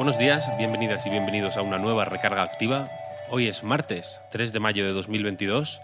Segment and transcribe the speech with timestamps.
[0.00, 2.88] Buenos días, bienvenidas y bienvenidos a una nueva recarga activa.
[3.28, 5.82] Hoy es martes 3 de mayo de 2022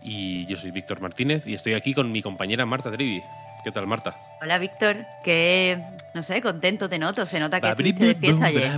[0.00, 3.22] y yo soy Víctor Martínez y estoy aquí con mi compañera Marta Trivi.
[3.62, 4.16] ¿Qué tal, Marta?
[4.40, 5.04] Hola, Víctor.
[5.22, 5.78] Que,
[6.14, 7.26] no sé, contento te noto.
[7.26, 8.72] Se nota que estuviste de fiesta ayer.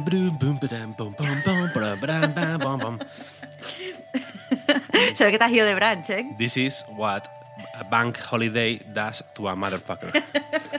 [5.15, 6.35] Se ve que te has ido de brunch, ¿eh?
[6.37, 7.23] This is what
[7.79, 10.11] a bank holiday does to a motherfucker.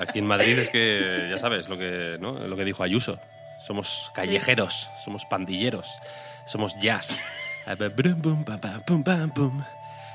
[0.00, 2.32] Aquí en Madrid es que, ya sabes, lo que, ¿no?
[2.32, 3.18] lo que dijo Ayuso.
[3.60, 5.88] Somos callejeros, somos pandilleros,
[6.46, 7.18] somos jazz.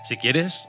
[0.03, 0.67] Si quieres,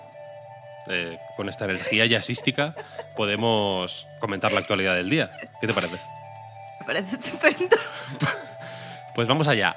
[0.88, 2.74] eh, con esta energía jazzística,
[3.16, 5.30] podemos comentar la actualidad del día.
[5.60, 5.96] ¿Qué te parece?
[6.80, 7.76] Me parece estupendo.
[9.14, 9.76] Pues vamos allá.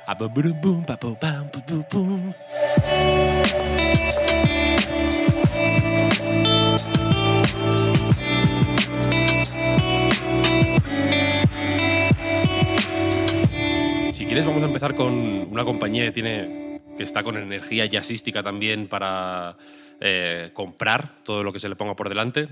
[14.32, 15.14] Quieres, vamos a empezar con
[15.52, 19.58] una compañía que tiene que está con energía jazzística también para
[20.00, 22.48] eh, comprar todo lo que se le ponga por delante.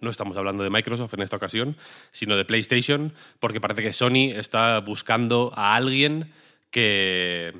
[0.00, 1.76] No estamos hablando de Microsoft en esta ocasión,
[2.10, 6.32] sino de PlayStation, porque parece que Sony está buscando a alguien
[6.72, 7.52] que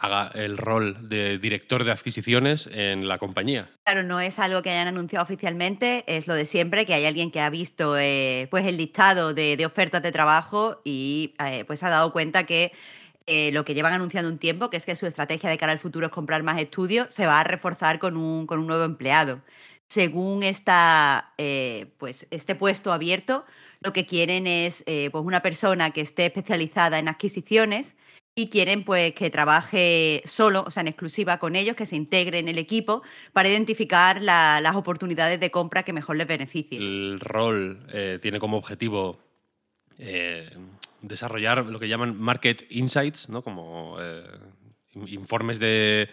[0.00, 3.70] haga el rol de director de adquisiciones en la compañía.
[3.84, 7.30] Claro, no es algo que hayan anunciado oficialmente, es lo de siempre, que hay alguien
[7.30, 11.82] que ha visto eh, pues el listado de, de, ofertas de trabajo y eh, pues
[11.82, 12.72] ha dado cuenta que
[13.32, 15.78] eh, lo que llevan anunciando un tiempo, que es que su estrategia de cara al
[15.78, 19.40] futuro es comprar más estudios, se va a reforzar con un, con un nuevo empleado.
[19.86, 23.44] Según esta, eh, pues este puesto abierto,
[23.82, 27.94] lo que quieren es eh, pues una persona que esté especializada en adquisiciones
[28.34, 32.38] y quieren pues que trabaje solo, o sea, en exclusiva con ellos, que se integre
[32.38, 33.02] en el equipo
[33.32, 36.80] para identificar la, las oportunidades de compra que mejor les beneficien.
[36.80, 39.18] El rol eh, tiene como objetivo
[39.98, 40.48] eh,
[41.02, 43.42] desarrollar lo que llaman market insights, ¿no?
[43.42, 44.24] como eh,
[44.94, 46.08] informes de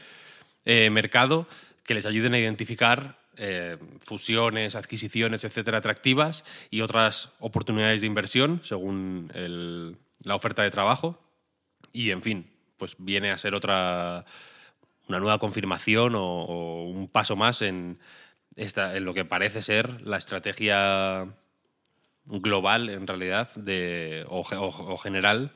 [0.91, 1.47] mercado
[1.85, 3.17] que les ayuden a identificar
[4.01, 9.31] fusiones, adquisiciones, etcétera, atractivas y otras oportunidades de inversión según
[10.23, 11.17] la oferta de trabajo.
[11.91, 14.25] Y, en fin, pues viene a ser otra
[15.07, 17.99] una nueva confirmación o, un paso más en,
[18.55, 21.27] esta, en lo que parece ser la estrategia
[22.25, 25.53] global, en realidad, de, o, o, o, general,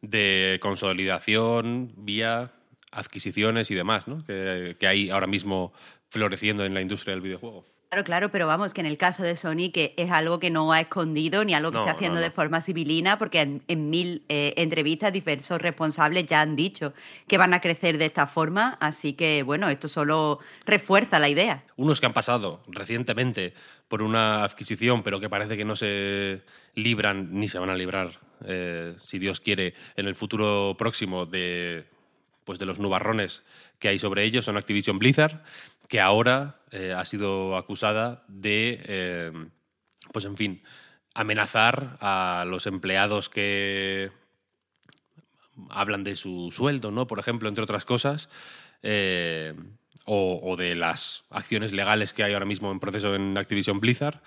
[0.00, 2.52] de consolidación vía
[2.90, 4.24] adquisiciones y demás, ¿no?
[4.24, 5.72] que, que hay ahora mismo
[6.08, 7.64] floreciendo en la industria del videojuego.
[7.90, 10.72] Claro, claro, pero vamos, que en el caso de Sony, que es algo que no
[10.72, 12.24] ha escondido ni algo que No, está haciendo no, no.
[12.26, 16.92] de forma civilina, porque en, en mil eh, entrevistas diversos responsables ya han dicho
[17.26, 21.64] que van a crecer de esta forma, así que bueno, esto solo refuerza la idea.
[21.76, 23.54] Unos que han pasado recientemente
[23.88, 26.42] por una adquisición, pero que parece que no se
[26.74, 31.86] libran ni se van a librar, eh, si Dios quiere, en el futuro próximo de,
[32.48, 33.42] pues de los nubarrones
[33.78, 35.42] que hay sobre ellos, son Activision Blizzard,
[35.86, 39.32] que ahora eh, ha sido acusada de, eh,
[40.14, 40.62] pues en fin,
[41.12, 44.10] amenazar a los empleados que
[45.68, 47.06] hablan de su sueldo, ¿no?
[47.06, 48.30] Por ejemplo, entre otras cosas.
[48.82, 49.52] Eh,
[50.10, 54.20] o, de las acciones legales que hay ahora mismo en proceso en Activision Blizzard.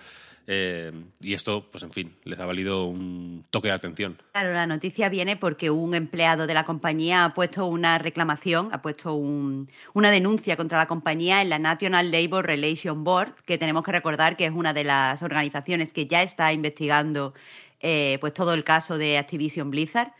[0.48, 4.18] Eh, y esto, pues en fin, les ha valido un toque de atención.
[4.32, 8.82] Claro, la noticia viene porque un empleado de la compañía ha puesto una reclamación, ha
[8.82, 13.84] puesto un, una denuncia contra la compañía en la National Labor Relations Board, que tenemos
[13.84, 17.34] que recordar que es una de las organizaciones que ya está investigando
[17.80, 20.12] eh, pues todo el caso de Activision Blizzard.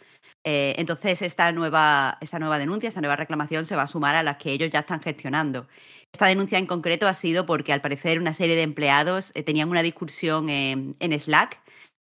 [0.44, 4.22] Eh, entonces, esta nueva, esta nueva denuncia, esta nueva reclamación se va a sumar a
[4.22, 5.68] las que ellos ya están gestionando.
[6.12, 9.70] Esta denuncia en concreto ha sido porque, al parecer, una serie de empleados eh, tenían
[9.70, 11.60] una discusión en, Slack.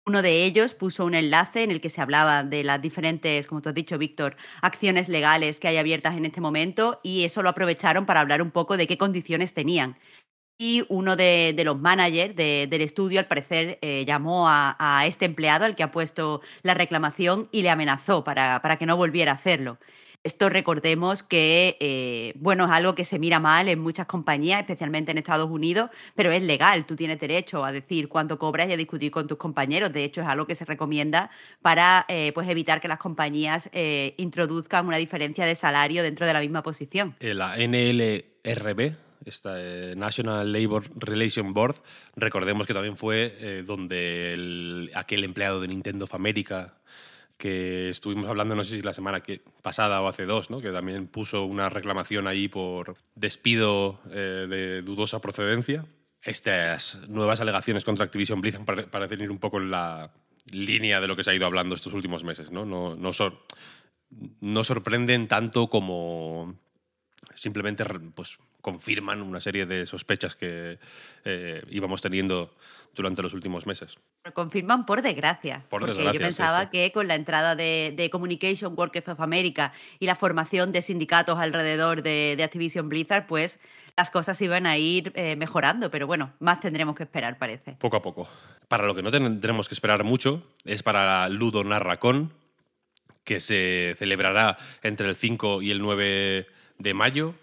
[0.06, 3.62] Uno de ellos puso un enlace en el que se hablaba de las diferentes, como
[3.62, 7.50] tú has dicho, Víctor, acciones legales que hay abiertas en este momento y eso lo
[7.50, 9.96] aprovecharon para hablar un poco de qué condiciones tenían
[10.60, 15.24] y uno de, los managers de, del estudio, al parecer, eh, llamó a, a, este
[15.24, 19.32] empleado, al que ha puesto la reclamación, y le amenazó para, para, que no volviera
[19.32, 19.78] a hacerlo.
[20.22, 25.12] Esto recordemos que, eh, bueno, es algo que se mira mal en muchas compañías, especialmente
[25.12, 26.84] en Estados Unidos, pero es legal.
[26.84, 29.94] Tú tienes derecho a decir cuánto cobras y a discutir con tus compañeros.
[29.94, 31.30] De hecho, es algo que se recomienda
[31.62, 36.34] para eh, pues evitar que las compañías eh, introduzcan una diferencia de salario dentro de
[36.34, 37.16] la misma posición.
[37.20, 39.56] La NLRB, esta
[39.96, 41.76] National Labor Relations Board,
[42.16, 46.80] recordemos que también fue donde aquel empleado de Nintendo of America
[47.40, 50.60] que estuvimos hablando, no sé si la semana que, pasada o hace dos, ¿no?
[50.60, 55.86] que también puso una reclamación ahí por despido eh, de dudosa procedencia.
[56.22, 60.12] Estas nuevas alegaciones contra Activision Blizzard parecen ir un poco en la
[60.52, 62.52] línea de lo que se ha ido hablando estos últimos meses.
[62.52, 63.10] No, no, no,
[64.40, 66.56] no sorprenden tanto como
[67.34, 70.78] simplemente pues, confirman una serie de sospechas que
[71.24, 72.54] eh, íbamos teniendo
[72.94, 73.98] durante los últimos meses.
[74.34, 75.64] Confirman por desgracia.
[75.68, 80.72] porque yo pensaba que con la entrada de, Communication Workers of America y la formación
[80.72, 83.60] de sindicatos alrededor de, Activision Blizzard, pues
[83.96, 87.72] las cosas iban a ir eh, mejorando, pero bueno, más tendremos que esperar, parece.
[87.72, 88.28] Poco a poco.
[88.68, 92.32] Para lo que no tendremos que esperar mucho es para Ludo Narracon,
[93.24, 96.46] que se celebrará entre el 5 y el 9
[96.78, 97.34] de mayo,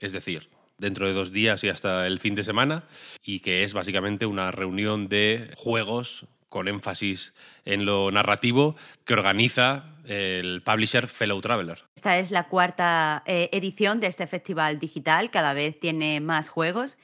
[0.00, 0.48] es decir,
[0.78, 2.84] dentro de dos días y hasta el fin de semana,
[3.22, 7.34] y que es básicamente una reunión de juegos con énfasis
[7.64, 11.82] en lo narrativo que organiza el publisher Fellow Traveler.
[11.96, 16.96] Esta es la cuarta eh, edición de este festival digital, cada vez tiene más juegos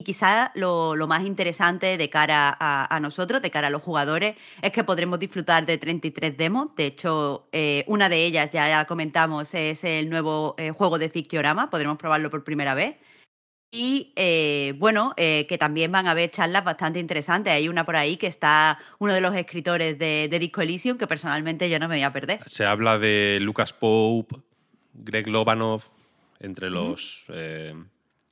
[0.00, 4.70] y quizá lo, más interesante de cara a, nosotros, de cara a los jugadores, es
[4.70, 6.68] que podremos disfrutar de 33 demos.
[6.76, 11.08] De hecho, eh, una de ellas, ya, ya comentamos, es el nuevo eh, juego de
[11.08, 11.68] Fictiorama.
[11.68, 12.96] Podremos probarlo por primera vez.
[13.72, 17.52] Y eh, bueno, que también van a haber charlas bastante interesantes.
[17.52, 21.68] Hay una por ahí que está uno de los escritores de, Disco Elysium, que personalmente
[21.68, 22.40] yo no me voy a perder.
[22.46, 24.36] Se habla de Lucas Pope,
[24.94, 25.82] Greg Lobanov,
[26.40, 27.26] entre los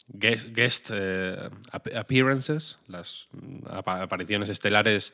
[0.09, 3.29] guest, eh, appearances, las
[3.67, 5.13] apariciones estelares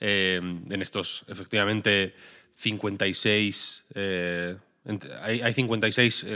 [0.00, 2.14] eh, en estos, efectivamente,
[2.54, 3.84] 56.
[3.94, 4.56] Eh,
[5.22, 6.26] hay, hay, 56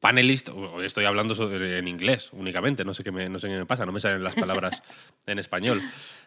[0.00, 3.86] panelistas, estoy hablando en inglés únicamente, no sé, qué me, no sé qué me pasa,
[3.86, 4.82] no me salen las palabras
[5.26, 5.80] en español.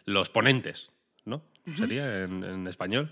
[0.05, 0.91] Los ponentes,
[1.25, 1.43] ¿no?
[1.75, 3.11] Sería en, español.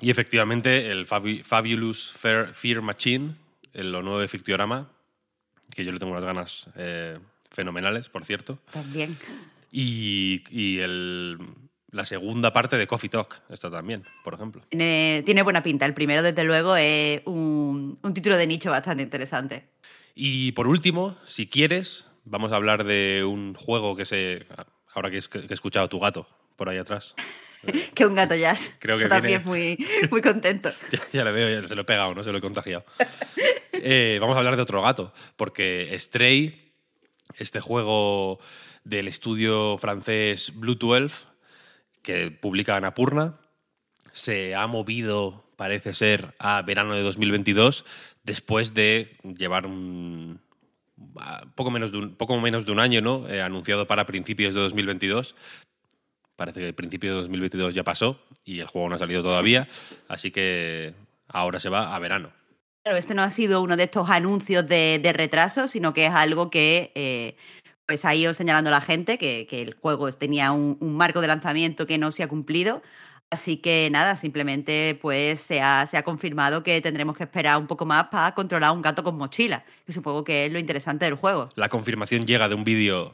[0.00, 3.36] Y efectivamente, el Fabulous Fear Machine,
[3.72, 4.88] lo nuevo de Fictiorama,
[5.74, 7.18] que yo le tengo unas ganas eh,
[7.50, 8.58] fenomenales, por cierto.
[8.72, 9.16] También.
[9.70, 11.38] Y, el,
[11.90, 14.62] la segunda parte de Coffee Talk, está también, por ejemplo.
[14.70, 15.86] Tiene, buena pinta.
[15.86, 19.68] El primero, desde luego, es un, título de nicho bastante interesante.
[20.14, 24.46] Y por último, si quieres, vamos a hablar de un juego que se.
[24.94, 26.26] Ahora que, he escuchado tu gato
[26.56, 27.14] por ahí atrás.
[27.94, 28.76] que un gato jazz.
[28.80, 29.78] Creo que también muy,
[30.10, 30.70] muy contento.
[30.92, 32.24] ya, ya, lo veo, ya se lo he pegado, ¿no?
[32.24, 32.84] Se lo he contagiado.
[33.82, 36.72] Eh, vamos a hablar de otro gato, porque Stray,
[37.36, 38.38] este juego
[38.84, 41.26] del estudio francés Blue 12,
[42.02, 43.36] que publica Anapurna,
[44.12, 47.84] se ha movido, parece ser, a verano de 2022,
[48.24, 50.40] después de llevar un
[51.54, 53.28] poco menos de un, poco menos de un año, ¿no?
[53.28, 55.34] Eh, anunciado para principios de 2022.
[56.36, 59.68] Parece que el principio de 2022 ya pasó y el juego no ha salido todavía,
[60.08, 60.94] así que
[61.28, 62.32] ahora se va a verano.
[62.88, 66.48] Claro, este no ha sido uno de estos anuncios de, retraso, sino que es algo
[66.48, 67.36] que eh,
[67.84, 71.98] pues ha ido señalando la gente, que, el juego tenía un, marco de lanzamiento que
[71.98, 72.80] no se ha cumplido.
[73.28, 78.08] Así que nada, simplemente pues se ha, confirmado que tendremos que esperar un poco más
[78.08, 81.50] para controlar un gato con mochila, que supongo que es lo interesante del juego.
[81.56, 83.12] La confirmación llega de un vídeo,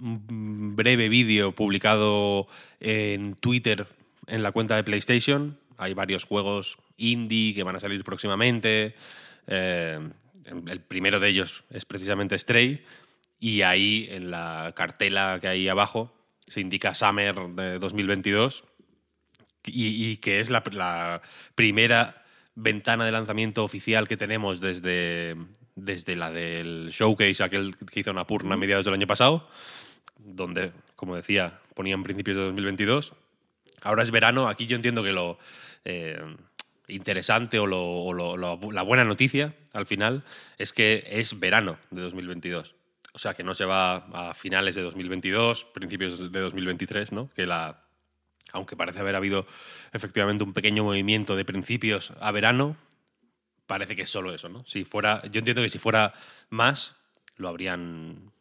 [0.00, 2.46] un breve vídeo publicado
[2.78, 3.84] en Twitter
[4.28, 5.58] en la cuenta de PlayStation.
[5.76, 8.94] Hay varios juegos indie que van a salir próximamente.
[9.46, 9.98] Eh,
[10.44, 12.84] el primero de ellos es precisamente Stray.
[13.38, 16.14] Y ahí, en la cartela que hay abajo,
[16.46, 18.64] se indica Summer de 2022.
[19.64, 21.22] Y, que es la,
[21.54, 25.36] primera ventana de lanzamiento oficial que tenemos desde,
[25.76, 29.48] desde la del showcase, aquel que hizo Napurna a mediados del año pasado,
[30.18, 33.14] donde, como decía, ponían principios de 2022.
[33.82, 35.38] Ahora es verano, aquí yo entiendo que lo...
[35.84, 36.20] Eh,
[36.88, 40.24] interesante o, la buena noticia al final
[40.58, 42.74] es que es verano de 2022.
[43.14, 47.30] O sea, que no se va a finales de 2022, principios de 2023, ¿no?
[47.34, 47.84] Que la,
[48.52, 49.46] aunque parece haber habido
[49.92, 52.76] efectivamente un pequeño movimiento de principios a verano,
[53.66, 54.64] parece que es solo eso, ¿no?
[54.64, 56.14] Si fuera, yo entiendo que si fuera
[56.48, 56.96] más,
[57.36, 58.31] lo habrían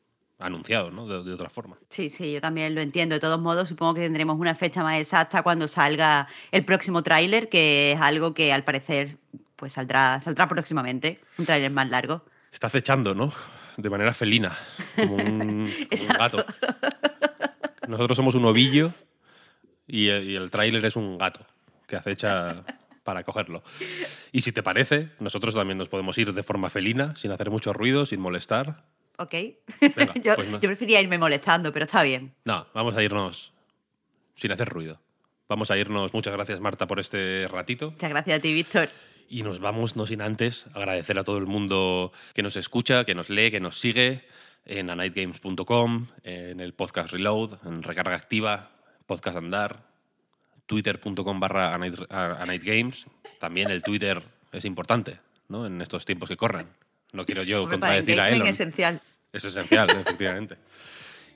[0.42, 1.08] anunciado, ¿no?
[1.08, 1.78] De, de, otra forma.
[1.90, 3.16] Sí, sí, yo también lo entiendo.
[3.16, 7.50] De todos modos, supongo que tendremos una fecha más exacta cuando salga el próximo tráiler,
[7.50, 9.18] que es algo que al parecer
[9.56, 12.26] pues saldrá, saldrá próximamente, un tráiler más largo.
[12.52, 13.32] Está acechando, ¿no?
[13.78, 14.52] De manera felina,
[14.96, 16.44] como un, como un gato.
[17.88, 18.92] Nosotros somos un ovillo
[19.88, 21.46] y, y el tráiler es un gato
[21.88, 22.64] que acecha
[23.04, 23.64] para cogerlo.
[24.32, 27.74] Y si te parece, nosotros también nos podemos ir de forma felina, sin hacer mucho
[27.74, 28.84] ruido, sin molestar.
[29.22, 29.34] Ok.
[29.96, 30.60] Venga, yo, pues no.
[30.60, 32.34] yo, prefería irme molestando, pero está bien.
[32.44, 33.54] No, vamos a irnos
[34.36, 35.00] sin hacer ruido.
[35.48, 36.14] Vamos a irnos.
[36.14, 37.92] Muchas gracias, Marta, por este ratito.
[37.92, 38.90] Muchas gracias a ti, Víctor.
[39.30, 43.16] Y nos vamos, no sin antes, agradecer a todo el mundo que nos escucha, que
[43.16, 44.26] nos lee, que nos sigue
[44.66, 48.72] en anightgames.com, en el podcast Reload, en Recarga Activa,
[49.06, 49.84] Podcast Andar,
[50.66, 53.08] twitter.com barra anightgames.
[53.40, 55.66] También el Twitter es importante, ¿no?
[55.66, 56.68] En estos tiempos que corren.
[57.12, 58.48] No quiero yo Hombre, contradecir a Elon.
[58.48, 59.02] Es esencial.
[59.32, 60.58] Es esencial, efectivamente.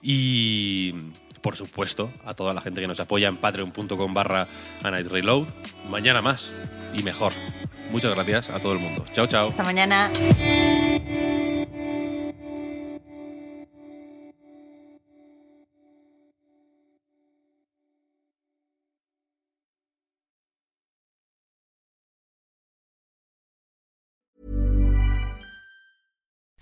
[0.02, 0.94] Y
[1.42, 4.48] por supuesto, a toda la gente que nos apoya en patreon.com barra
[4.82, 5.48] Reload.
[5.90, 6.52] Mañana más
[6.94, 7.34] y mejor.
[7.92, 9.06] Muchas gracias a todo el mundo.
[9.12, 9.50] Chao, chao.
[9.50, 10.12] Hasta mañana.